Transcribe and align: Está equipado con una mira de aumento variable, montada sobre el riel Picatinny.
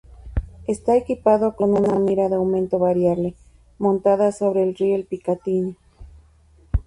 Está 0.67 0.95
equipado 0.95 1.55
con 1.55 1.75
una 1.77 1.99
mira 1.99 2.27
de 2.27 2.33
aumento 2.33 2.79
variable, 2.79 3.35
montada 3.77 4.31
sobre 4.31 4.63
el 4.63 4.73
riel 4.73 5.05
Picatinny. 5.05 5.75